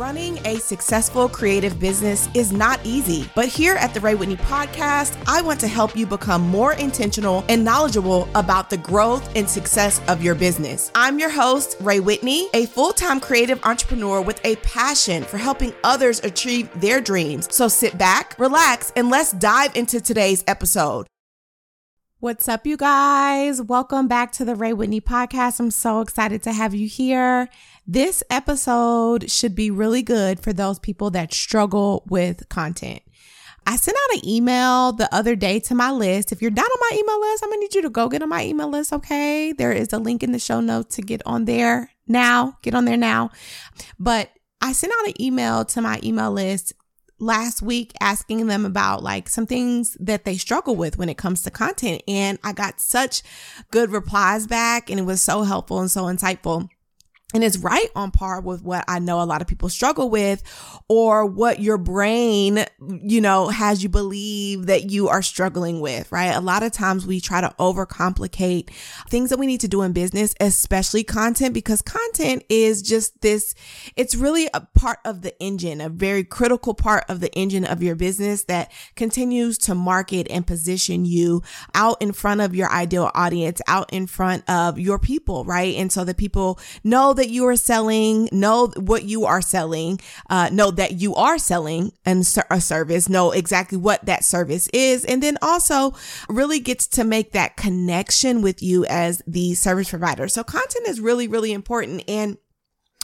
[0.00, 5.22] Running a successful creative business is not easy, but here at the Rhea Whitney Podcast,
[5.28, 10.00] I want to help you become more intentional and knowledgeable about the growth and success
[10.08, 10.90] of your business.
[10.94, 15.74] I'm your host, Rhea Whitney, a full time creative entrepreneur with a passion for helping
[15.84, 17.54] others achieve their dreams.
[17.54, 21.08] So sit back, relax, and let's dive into today's episode.
[22.22, 23.62] What's up, you guys?
[23.62, 25.58] Welcome back to the Rhea Whitney podcast.
[25.58, 27.48] I'm so excited to have you here.
[27.86, 33.00] This episode should be really good for those people that struggle with content.
[33.66, 36.30] I sent out an email the other day to my list.
[36.30, 38.28] If you're not on my email list, I'm gonna need you to go get on
[38.28, 39.54] my email list, okay?
[39.54, 42.58] There is a link in the show notes to get on there now.
[42.60, 43.30] Get on there now.
[43.98, 44.28] But
[44.60, 46.74] I sent out an email to my email list
[47.20, 51.42] last week asking them about like some things that they struggle with when it comes
[51.42, 52.02] to content.
[52.08, 53.22] And I got such
[53.70, 56.68] good replies back and it was so helpful and so insightful
[57.32, 60.42] and it's right on par with what I know a lot of people struggle with
[60.88, 66.34] or what your brain, you know, has you believe that you are struggling with, right?
[66.34, 68.70] A lot of times we try to overcomplicate
[69.08, 73.54] things that we need to do in business, especially content, because content is just this,
[73.96, 77.82] it's really a part of the engine, a very critical part of the engine of
[77.82, 81.42] your business that continues to market and position you
[81.74, 85.76] out in front of your ideal audience, out in front of your people, right?
[85.76, 90.48] And so that people know that you are selling, know what you are selling, uh,
[90.50, 95.22] know that you are selling and a service, know exactly what that service is, and
[95.22, 95.94] then also
[96.30, 100.28] really gets to make that connection with you as the service provider.
[100.28, 102.02] So content is really, really important.
[102.08, 102.38] And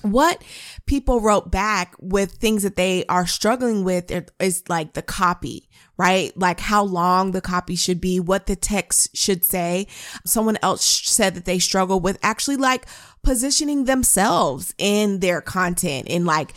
[0.03, 0.43] what
[0.87, 5.66] people wrote back with things that they are struggling with is like the copy,
[5.97, 6.37] right?
[6.37, 9.87] Like how long the copy should be, what the text should say.
[10.25, 12.87] Someone else said that they struggle with actually like
[13.23, 16.53] positioning themselves in their content and like,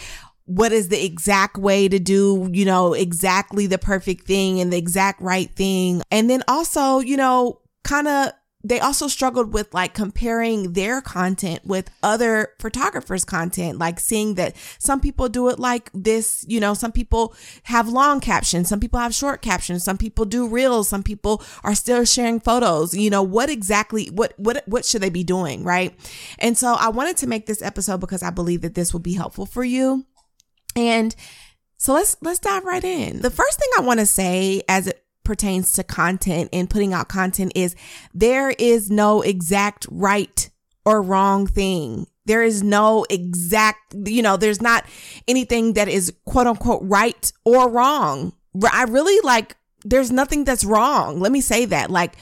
[0.46, 4.78] what is the exact way to do, you know, exactly the perfect thing and the
[4.78, 6.02] exact right thing.
[6.10, 11.65] And then also, you know, kind of they also struggled with like comparing their content
[11.65, 16.73] with other photographers' content, like seeing that some people do it like this, you know,
[16.73, 17.33] some people
[17.64, 21.73] have long captions, some people have short captions, some people do reels, some people are
[21.73, 22.93] still sharing photos.
[22.93, 25.97] You know, what exactly what what what should they be doing, right?
[26.37, 29.14] And so I wanted to make this episode because I believe that this will be
[29.14, 30.05] helpful for you.
[30.76, 31.15] And
[31.77, 33.21] so let's let's dive right in.
[33.21, 37.08] The first thing I want to say as it pertains to content and putting out
[37.08, 37.76] content is
[38.16, 40.50] there is no exact right
[40.86, 42.08] or wrong thing.
[42.26, 44.86] There is no exact, you know, there's not
[45.28, 48.34] anything that is quote unquote right or wrong.
[48.73, 51.20] I really like, there's nothing that's wrong.
[51.20, 51.92] Let me say that.
[51.92, 52.16] Like,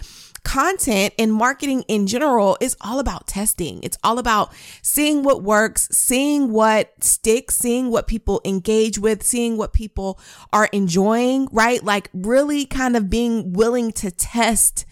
[0.47, 3.83] content and marketing in general is all about testing.
[3.83, 9.57] It's all about seeing what works, seeing what sticks, seeing what people engage with, seeing
[9.57, 10.17] what people
[10.53, 11.83] are enjoying, right?
[11.83, 14.85] Like really kind of being willing to test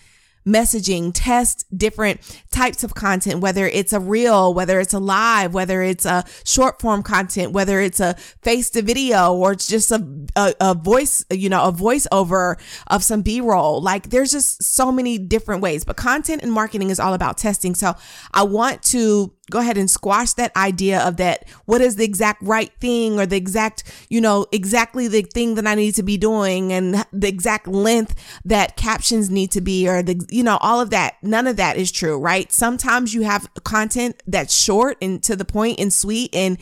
[0.46, 5.82] messaging, test different types of content, whether it's a reel, whether it's a live, whether
[5.82, 10.06] it's a short form content, whether it's a face to video or it's just a,
[10.36, 12.58] a, a voice, you know, a voiceover
[12.88, 13.82] of some B roll.
[13.82, 17.76] Like there's just so many different ways, but content and marketing is all about testing.
[17.76, 17.96] So
[18.34, 22.42] I want to go ahead and squash that idea of that what is the exact
[22.42, 26.18] right thing or the exact you know exactly the thing that i need to be
[26.18, 30.82] doing and the exact length that captions need to be or the you know all
[30.82, 35.22] of that none of that is true right sometimes you have content that's short and
[35.24, 36.58] to the point and sweet and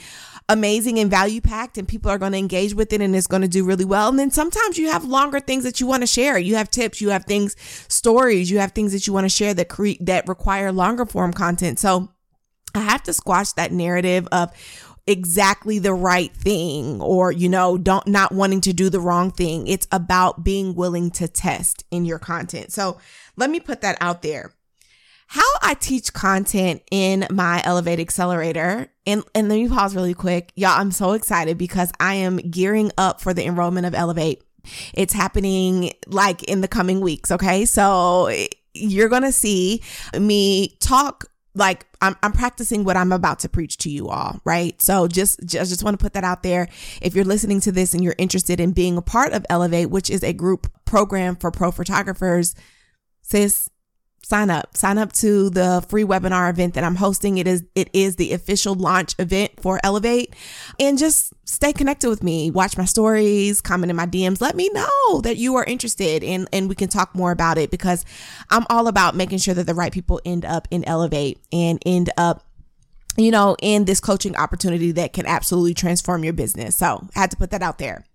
[0.50, 3.42] amazing and value packed and people are going to engage with it and it's going
[3.42, 4.10] to do really well.
[4.10, 6.38] And then sometimes you have longer things that you want to share.
[6.38, 7.56] You have tips, you have things,
[7.88, 11.34] stories, you have things that you want to share that create that require longer form
[11.34, 11.80] content.
[11.80, 12.10] So
[12.76, 14.52] I have to squash that narrative of
[15.06, 19.68] exactly the right thing or you know don't not wanting to do the wrong thing.
[19.68, 22.72] It's about being willing to test in your content.
[22.72, 22.98] So
[23.36, 24.54] let me put that out there.
[25.28, 30.52] How i teach content in my elevate accelerator and and let me pause really quick.
[30.56, 34.42] Y'all i'm so excited because i am gearing up for the enrollment of elevate.
[34.94, 37.66] It's happening like in the coming weeks okay?
[37.66, 39.84] So eh, you're gonna see
[40.18, 44.80] me talk like I'm, I'm practicing what I'm about to preach to you all, right?
[44.82, 46.68] So just, just, just want to put that out there.
[47.02, 50.10] If you're listening to this and you're interested in being a part of Elevate, which
[50.10, 52.56] is a group program for pro photographers,
[53.22, 53.70] sis,
[54.24, 54.76] sign up.
[54.76, 57.38] Sign up to the free webinar event that i'm hosting.
[57.38, 60.36] It is it is the official launch event for elevate.
[60.80, 62.50] And just stay connected with me.
[62.50, 66.48] Watch my stories comment in my dms let me know that you are interested and
[66.52, 68.06] and we can talk more about it because
[68.50, 72.10] i'm all about making sure that the right people end up in elevate and end
[72.18, 72.46] up
[73.18, 76.76] you know, in this coaching opportunity that can absolutely transform your business.
[76.76, 78.06] So I had to put that out there.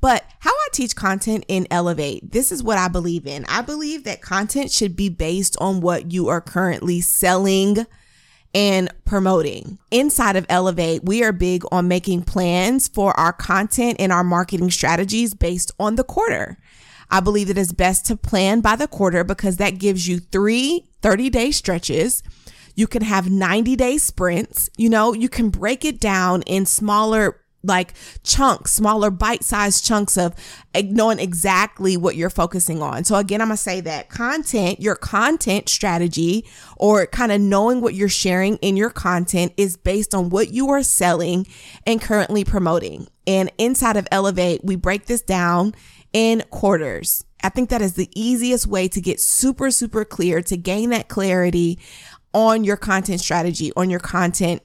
[0.00, 3.44] But how I teach content in Elevate, this is what I believe in.
[3.48, 7.86] I believe that content should be based on what you are currently selling
[8.54, 9.78] and promoting.
[9.90, 14.70] Inside of Elevate, we are big on making plans for our content and our marketing
[14.70, 16.58] strategies based on the quarter.
[17.10, 20.88] I believe it is best to plan by the quarter because that gives you three
[21.02, 22.22] 30 day stretches
[22.74, 24.68] you can have 90 day sprints.
[24.76, 30.16] You know, you can break it down in smaller like chunks, smaller bite sized chunks
[30.16, 30.34] of
[30.74, 33.04] eh, knowing exactly what you're focusing on.
[33.04, 36.44] So again, I'm to say that content, your content strategy
[36.76, 40.70] or kind of knowing what you're sharing in your content is based on what you
[40.70, 41.46] are selling
[41.86, 43.08] and currently promoting.
[43.26, 45.74] And inside of Elevate, we break this down
[46.12, 47.24] in quarters.
[47.42, 51.08] I think that is the easiest way to get super, super clear, to gain that
[51.08, 51.78] clarity
[52.32, 54.62] on your content strategy, on your content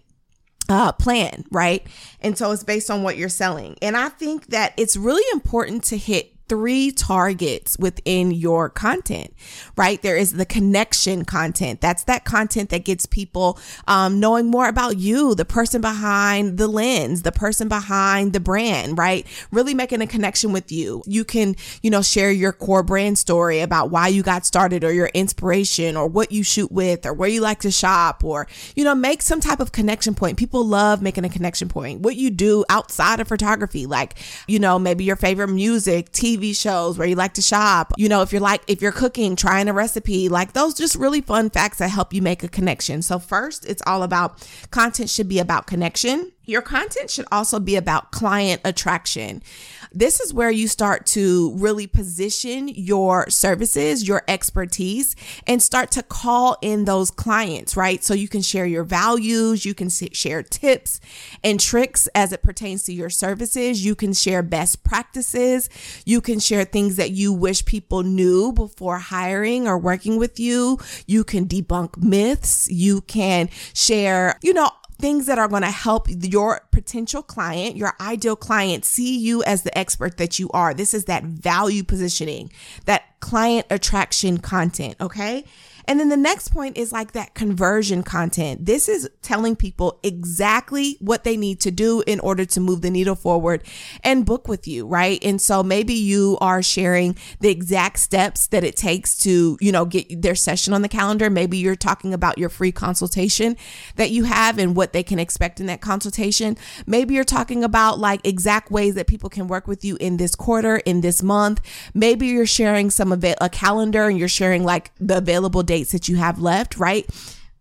[0.69, 1.85] uh, plan, right?
[2.21, 3.75] And so it's based on what you're selling.
[3.81, 9.33] And I think that it's really important to hit three targets within your content,
[9.77, 10.01] right?
[10.01, 11.79] There is the connection content.
[11.79, 16.67] That's that content that gets people um, knowing more about you, the person behind the
[16.67, 19.25] lens, the person behind the brand, right?
[19.51, 21.03] Really making a connection with you.
[21.05, 24.91] You can, you know, share your core brand story about why you got started or
[24.91, 28.83] your inspiration or what you shoot with or where you like to shop or, you
[28.83, 30.37] know, make some type of connection point.
[30.37, 32.01] People love making a connection point.
[32.01, 34.17] What you do outside of photography, like,
[34.47, 37.93] you know, maybe your favorite music, TV, TV shows where you like to shop.
[37.97, 41.21] You know, if you're like, if you're cooking, trying a recipe, like those just really
[41.21, 43.01] fun facts that help you make a connection.
[43.01, 46.31] So, first, it's all about content should be about connection.
[46.45, 49.43] Your content should also be about client attraction.
[49.91, 55.15] This is where you start to really position your services, your expertise,
[55.47, 58.03] and start to call in those clients, right?
[58.03, 60.99] So you can share your values, you can share tips
[61.43, 65.69] and tricks as it pertains to your services, you can share best practices,
[66.05, 70.77] you can share things that you wish people knew before hiring or working with you,
[71.07, 74.69] you can debunk myths, you can share, you know,
[74.99, 79.63] things that are going to help your potential client, your ideal client, see you as
[79.63, 80.73] the expert that you are.
[80.73, 82.51] This is that value positioning,
[82.85, 84.95] that client attraction content.
[84.99, 85.45] Okay.
[85.89, 88.67] And then the next point is like that conversion content.
[88.67, 92.91] This is telling people exactly what they need to do in order to move the
[92.91, 93.63] needle forward
[94.03, 95.19] and book with you, right?
[95.23, 99.83] And so maybe you are sharing the exact steps that it takes to, you know,
[99.83, 101.27] get their session on the calendar.
[101.27, 103.57] Maybe you're talking about your free consultation
[103.95, 106.55] that you have and what they can expect in that consultation.
[106.85, 110.35] Maybe you're talking about like exact ways that people can work with you in this
[110.35, 111.61] quarter, in this month.
[111.95, 116.17] Maybe you're sharing some a calendar and you're sharing like the available dates that you
[116.17, 117.07] have left, right?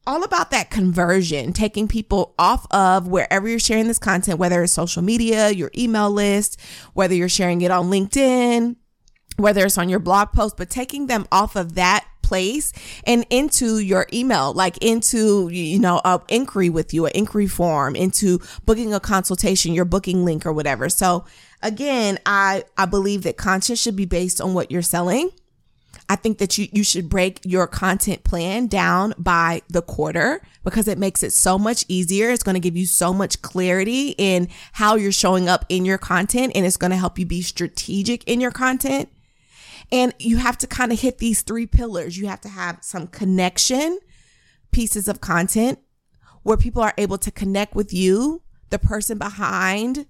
[0.09, 4.73] all about that conversion, taking people off of wherever you're sharing this content, whether it's
[4.73, 6.59] social media, your email list,
[6.95, 8.77] whether you're sharing it on LinkedIn,
[9.37, 12.73] whether it's on your blog post, but taking them off of that place
[13.05, 17.97] and into your email, like into, you know, a inquiry with you, an inquiry form,
[17.97, 20.89] into booking a consultation, your booking link or whatever.
[20.89, 21.25] So
[21.63, 25.31] again, I, I believe that content should be based on what you're selling
[26.09, 30.89] I think that you, you should break your content plan down by the quarter because
[30.89, 32.31] it makes it so much easier.
[32.31, 35.99] It's going to give you so much clarity in how you're showing up in your
[35.99, 39.11] content and it's going to help you be strategic in your content.
[39.91, 42.19] And you have to kind of hit these three pillars.
[42.19, 43.99] You have to have some connection
[44.71, 45.79] pieces of content
[46.43, 50.07] where people are able to connect with you, the person behind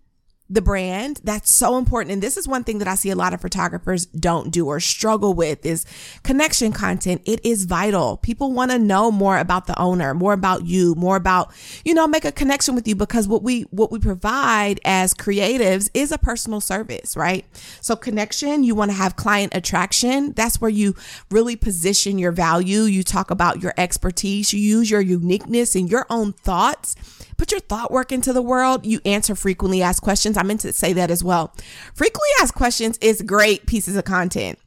[0.51, 1.21] the brand.
[1.25, 2.13] That's so important.
[2.13, 4.81] And this is one thing that I see a lot of photographers don't do or
[4.81, 5.85] struggle with is
[6.23, 7.23] connection content.
[7.27, 8.17] It is vital.
[8.17, 11.53] People want to know more about the owner, more about you, more about,
[11.85, 15.91] you know, make a connection with you because what we, what we provide as creatives
[15.93, 17.45] is a personal service, right?
[17.81, 20.33] So connection, you want to have client attraction.
[20.33, 20.95] That's where you
[21.31, 22.83] really position your value.
[22.83, 24.53] You talk about your expertise.
[24.53, 26.97] You use your uniqueness and your own thoughts
[27.39, 28.85] put your thought work into the world.
[28.85, 30.37] You answer frequently asked questions.
[30.39, 31.55] I meant to say that as well.
[31.95, 34.59] Frequently asked questions is great pieces of content.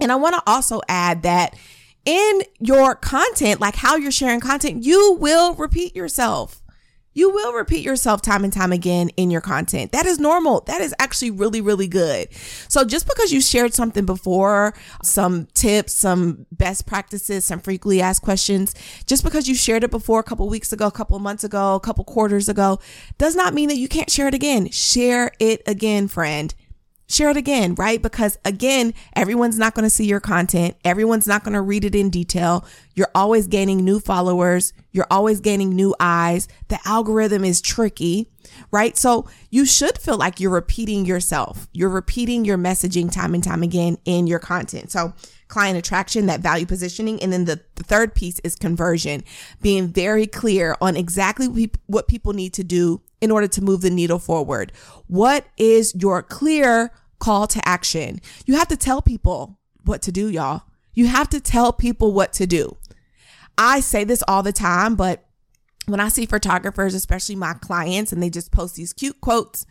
[0.00, 1.56] And I want to also add that
[2.04, 6.62] in your content, like how you're sharing content, you will repeat yourself
[7.16, 9.90] you will repeat yourself time and time again in your content.
[9.92, 10.60] That is normal.
[10.66, 12.28] That is actually really, really good.
[12.68, 18.20] So just because you shared something before, some tips, some best practices, some frequently asked
[18.20, 18.74] questions,
[19.06, 21.80] just because you shared it before a couple weeks ago, a couple months ago, a
[21.80, 22.78] couple quarters ago,
[23.16, 24.68] does not mean that you can't share it again.
[24.70, 26.54] Share it again, friend.
[27.08, 28.02] Share it again, right?
[28.02, 30.76] Because again, everyone's not going to see your content.
[30.84, 32.64] Everyone's not going to read it in detail.
[32.94, 34.72] You're always gaining new followers.
[34.92, 36.48] You're always gaining new eyes.
[36.68, 38.30] The algorithm is tricky,
[38.70, 38.96] right?
[38.96, 41.68] So you should feel like you're repeating yourself.
[41.72, 44.90] You're repeating your messaging time and time again in your content.
[44.90, 45.12] So
[45.48, 47.22] client attraction, that value positioning.
[47.22, 49.24] And then the, the third piece is conversion,
[49.62, 53.90] being very clear on exactly what people need to do in order to move the
[53.90, 54.72] needle forward.
[55.06, 58.20] What is your clear call to action?
[58.44, 60.62] You have to tell people what to do, y'all.
[60.94, 62.76] You have to tell people what to do.
[63.58, 65.24] I say this all the time, but
[65.86, 69.64] when I see photographers, especially my clients, and they just post these cute quotes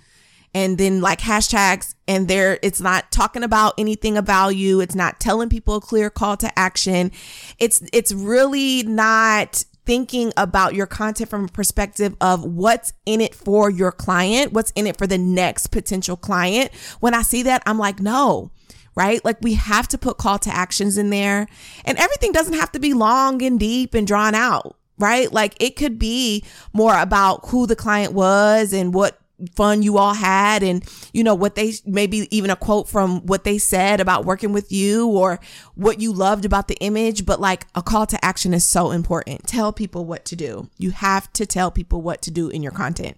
[0.55, 5.19] and then like hashtags and there it's not talking about anything about you it's not
[5.19, 7.11] telling people a clear call to action
[7.59, 13.35] it's it's really not thinking about your content from a perspective of what's in it
[13.35, 16.73] for your client, what's in it for the next potential client.
[17.01, 18.49] When I see that, I'm like, no,
[18.95, 19.23] right?
[19.23, 21.47] Like we have to put call to actions in there
[21.85, 24.75] and everything doesn't have to be long and deep and drawn out.
[24.97, 25.31] Right?
[25.31, 29.19] Like it could be more about who the client was and what
[29.53, 33.43] fun you all had and you know what they maybe even a quote from what
[33.43, 35.39] they said about working with you or
[35.75, 39.45] what you loved about the image but like a call to action is so important.
[39.47, 40.69] Tell people what to do.
[40.77, 43.17] You have to tell people what to do in your content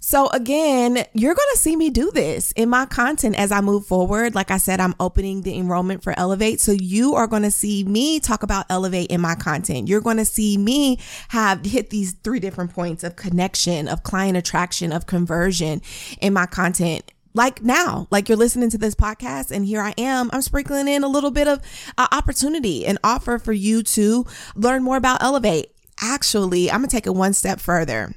[0.00, 3.84] so again, you're going to see me do this in my content as I move
[3.84, 4.34] forward.
[4.34, 6.58] Like I said, I'm opening the enrollment for Elevate.
[6.58, 9.88] So you are going to see me talk about Elevate in my content.
[9.88, 14.38] You're going to see me have hit these three different points of connection, of client
[14.38, 15.82] attraction, of conversion
[16.20, 20.30] in my content like now, like you're listening to this podcast, and here I am.
[20.32, 21.60] I'm sprinkling in a little bit of
[21.96, 24.26] uh, opportunity and offer for you to
[24.56, 25.70] learn more about Elevate.
[26.00, 28.14] Actually, I'm gonna take it one step further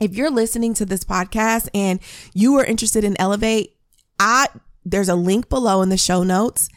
[0.00, 2.00] if you're listening to this podcast and
[2.32, 3.76] you are interested in Elevate,
[4.18, 4.48] I
[4.84, 6.68] there's a link below in the show notes.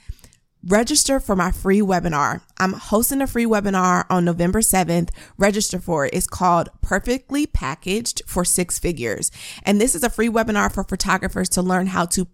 [0.66, 2.42] Register for my free webinar.
[2.58, 5.10] I'm hosting a free webinar on November 7th.
[5.38, 6.14] Register for it.
[6.14, 9.32] It's called Perfectly Packaged for Six Figures.
[9.64, 12.28] And this is a free webinar for photographers to learn how to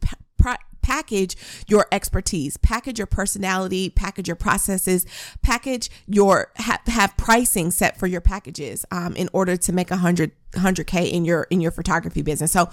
[0.83, 1.35] package
[1.67, 5.05] your expertise, package your personality, package your processes,
[5.41, 9.97] package your have, have pricing set for your packages um, in order to make a
[9.97, 12.51] hundred hundred k in your in your photography business.
[12.51, 12.69] So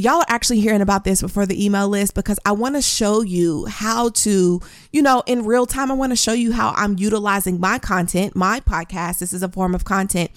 [0.00, 3.20] y'all are actually hearing about this before the email list because I want to show
[3.20, 4.60] you how to,
[4.92, 8.34] you know, in real time, I want to show you how I'm utilizing my content,
[8.34, 9.18] my podcast.
[9.18, 10.30] This is a form of content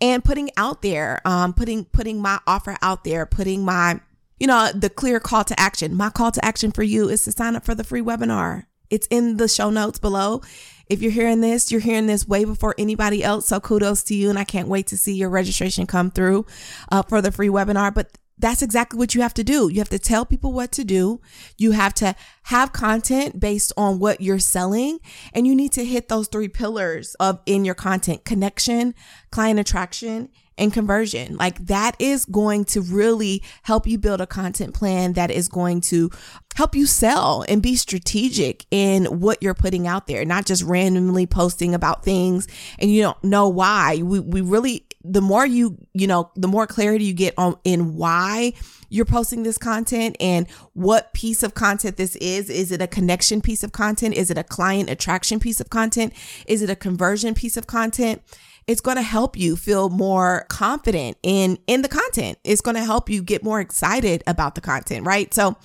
[0.00, 4.00] and putting out there, um, putting, putting my offer out there, putting my
[4.38, 5.96] you know, the clear call to action.
[5.96, 8.64] My call to action for you is to sign up for the free webinar.
[8.90, 10.42] It's in the show notes below.
[10.88, 13.48] If you're hearing this, you're hearing this way before anybody else.
[13.48, 14.30] So kudos to you.
[14.30, 16.46] And I can't wait to see your registration come through
[16.90, 17.92] uh, for the free webinar.
[17.92, 19.68] But that's exactly what you have to do.
[19.68, 21.20] You have to tell people what to do.
[21.58, 22.14] You have to
[22.44, 25.00] have content based on what you're selling.
[25.34, 28.94] And you need to hit those three pillars of in your content connection,
[29.30, 31.36] client attraction, and conversion.
[31.36, 35.80] Like that is going to really help you build a content plan that is going
[35.82, 36.10] to
[36.54, 41.26] help you sell and be strategic in what you're putting out there, not just randomly
[41.26, 42.48] posting about things
[42.78, 44.02] and you don't know why.
[44.02, 47.94] We, we really, the more you, you know, the more clarity you get on in
[47.94, 48.54] why
[48.88, 52.50] you're posting this content and what piece of content this is.
[52.50, 54.14] Is it a connection piece of content?
[54.14, 56.12] Is it a client attraction piece of content?
[56.46, 58.22] Is it a conversion piece of content?
[58.68, 62.38] It's going to help you feel more confident in in the content.
[62.44, 65.32] It's going to help you get more excited about the content right?
[65.34, 65.56] So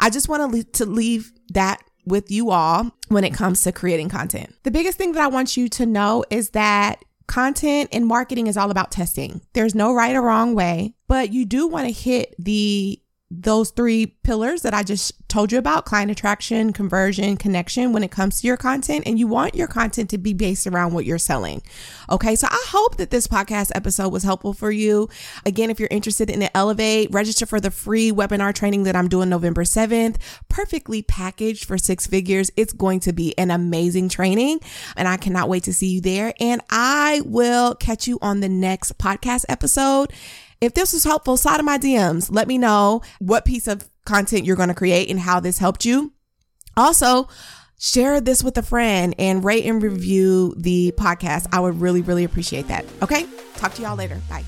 [0.00, 4.08] i just want to to leave that with you all when it comes to creating
[4.08, 4.54] content.
[4.62, 8.56] The biggest thing that i want you to know is that content and marketing is
[8.56, 9.40] all about testing.
[9.54, 13.00] There's no right or wrong way but you do want to hit the
[13.42, 18.10] those three pillars that I just told you about client attraction, conversion, connection when it
[18.10, 19.04] comes to your content.
[19.06, 21.62] And you want your content to be based around what you're selling.
[22.10, 22.36] Okay.
[22.36, 25.08] So I hope that this podcast episode was helpful for you.
[25.44, 29.08] Again, if you're interested in the Elevate, register for the free webinar training that I'm
[29.08, 30.16] doing November 7th,
[30.48, 32.50] perfectly packaged for six figures.
[32.56, 34.60] It's going to be an amazing training.
[34.96, 36.32] And I cannot wait to see you there.
[36.40, 40.12] And I will catch you on the next podcast episode.
[40.60, 42.28] If this was helpful, slide in my DMs.
[42.30, 45.84] Let me know what piece of content you're going to create and how this helped
[45.84, 46.12] you.
[46.76, 47.28] Also,
[47.78, 51.46] share this with a friend and rate and review the podcast.
[51.52, 52.84] I would really, really appreciate that.
[53.02, 53.26] Okay.
[53.56, 54.20] Talk to y'all later.
[54.28, 54.44] Bye.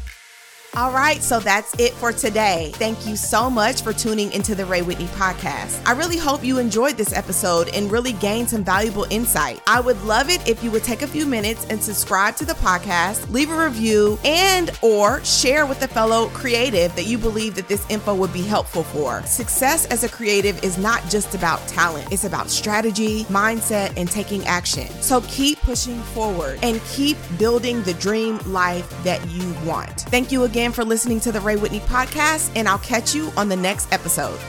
[0.77, 2.71] All right, so that's it for today.
[2.75, 5.81] Thank you so much for tuning into the Rhea Whitney podcast.
[5.87, 9.63] I really hope you enjoyed this episode and really gained some valuable insight.
[9.67, 12.53] I would love it if you would take a few minutes and subscribe to the
[12.53, 17.69] podcast, leave a review, and or share with a fellow creative that you believe that
[17.69, 19.23] this info would be helpful for.
[19.23, 22.13] Success as a creative is not just about talent.
[22.13, 24.89] It's about strategy, mindset, and taking action.
[25.01, 30.03] So keep pushing forward and keep building the dream life that you want.
[30.11, 33.49] Thank you again for listening to the Rhea Whitney podcast, and I'll catch you on
[33.49, 34.41] the next episode.